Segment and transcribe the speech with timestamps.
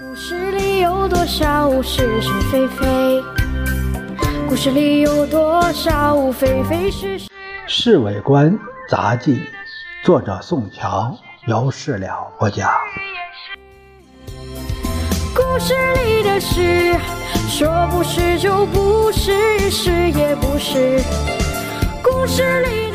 [0.00, 3.22] 故事里有多少是是非非？
[4.48, 7.28] 故事里有多少非非是是？
[7.66, 8.58] 《侍卫官
[8.88, 9.34] 杂记》，
[10.02, 11.14] 作者宋乔，
[11.46, 12.70] 由事了播讲。
[15.34, 16.96] 故事里的事，
[17.50, 21.02] 说不是就不是，是也不是。
[22.02, 22.91] 故事里的，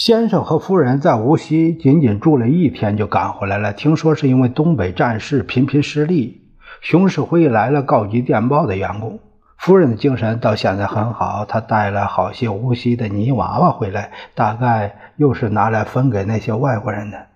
[0.00, 6.40] 先生和夫人在无锡仅仅住了一天就赶回来了，听说是因为东北战事频频失利，
[6.80, 9.20] 熊式辉来了告急电报的缘故。
[9.58, 17.26] 夫人的精神到现在很好，她带了好些无锡的泥娃娃回来，大概又是拿来分给那些外国人的。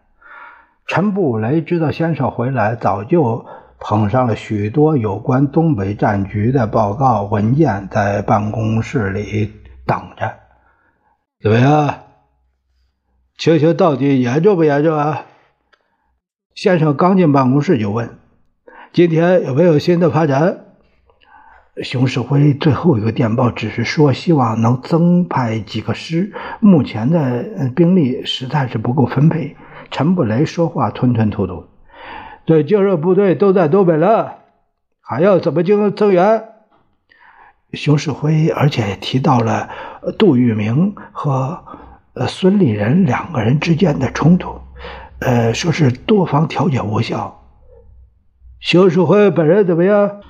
[0.87, 3.45] 陈布雷知道先生回来，早就
[3.79, 9.52] 捧上了许多有关东北战局的报告文件，在办公室里
[9.85, 10.33] 等着。
[11.43, 11.95] 怎么样？
[13.45, 15.27] 情形到底严重不严重啊？
[16.55, 18.16] 先生刚进办公室就问
[18.95, 20.65] ：“今天有没有新的发展？”
[21.85, 29.59] 熊式辉最后一个电报只是说希望能增派几个师，目前的兵力实在是不够分配。
[29.90, 31.66] 陈布雷说话吞吞吐吐，
[32.46, 34.38] 对精锐部队都在东北了，
[35.02, 36.45] 还要怎么增增援？
[37.74, 39.68] 熊式辉而且提到了
[40.18, 41.63] 杜聿明和
[42.15, 44.60] 呃孙立人两个人之间的冲突，
[45.18, 47.43] 呃，说是多方调解无效。
[48.60, 50.21] 熊式辉本人怎么样？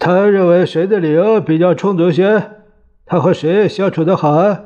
[0.00, 2.50] 他认为谁的理由比较充足些？
[3.06, 4.60] 他和谁相处的好啊？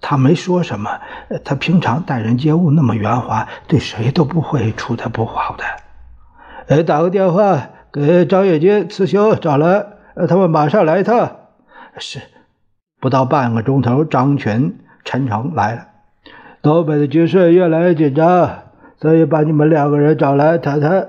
[0.00, 1.00] 他没说什么，
[1.44, 5.64] 他平常待人接物那么圆滑，对谁都不会处的不好的。
[6.68, 9.86] 呃，打个电话给张跃金、慈修找来，
[10.28, 11.36] 他们马上来一趟。
[11.98, 12.20] 是，
[13.00, 15.88] 不到半个钟头，张群、陈诚来了。
[16.62, 18.50] 东北的局势越来越紧张，
[18.96, 21.08] 所以把你们两个人找来谈谈。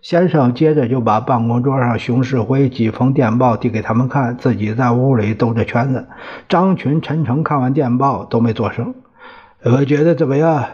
[0.00, 6.06] 先生接着就把办公桌上熊式辉几封电报递给他们看，自己在屋里兜着圈子。
[6.48, 8.94] 张群、陈诚看完电报都没作声。
[9.62, 10.64] 我觉得怎么样？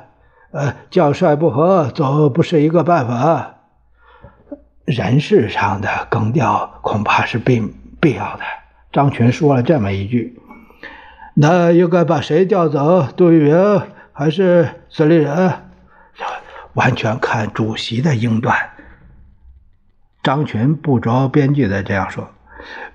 [0.52, 3.54] 呃，将帅不和总不是一个办法。
[4.84, 7.60] 人事上的更调恐怕是必
[8.00, 8.42] 必要的。
[8.92, 10.38] 张群说了这么一句
[11.34, 13.06] ：“那应该把谁调走？
[13.16, 15.52] 杜聿明还是孙立人？
[16.74, 18.56] 完全看主席的英断。”
[20.22, 22.28] 张群不着边际的这样说：“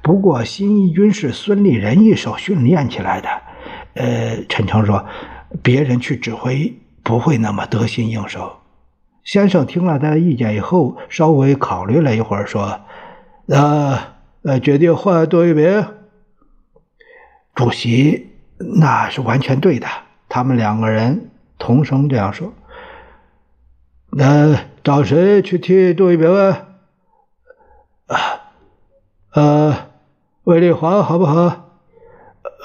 [0.02, 3.30] 不过新一军是孙立人一手训练起来的。”
[3.96, 5.06] 呃，陈诚说
[5.62, 6.74] ：“别人去指挥
[7.04, 8.58] 不会那么得心应手。”
[9.24, 12.80] 先生听了他的意见以后，稍微考虑了一会儿，说
[13.48, 14.00] ：“呃，
[14.44, 15.86] 呃，决定换杜聿明。”
[17.54, 18.29] 主席
[18.60, 19.88] 那是完全对的。
[20.28, 22.54] 他们两个人同声这样说
[24.12, 26.66] ：“那找谁去替杜聿明啊？”
[28.08, 28.18] 啊，
[29.34, 29.76] 呃，
[30.44, 31.70] 卫立煌好不好？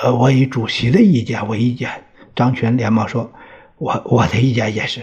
[0.03, 2.05] 呃，我以主席的意见为意见。
[2.35, 3.31] 张群连忙说
[3.79, 5.03] ：“我我的意见也是。”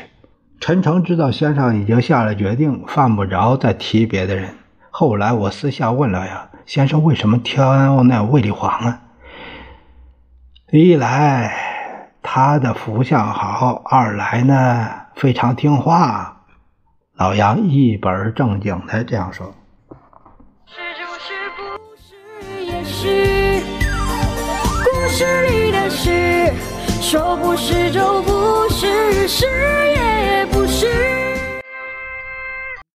[0.59, 4.56] 陈诚知道先生已经下了决定，犯不着再提别的人。
[4.91, 9.02] 后来我私下问了呀，先生为什么挑那卫立煌啊？
[10.74, 11.54] 一来
[12.24, 16.44] 他的福相好，二来呢非常听话。
[17.18, 19.54] 老杨一本正经的这样说。
[22.86, 23.62] 是
[24.86, 26.54] 故事里的事，
[27.02, 31.21] 说不是就不是，是也不是。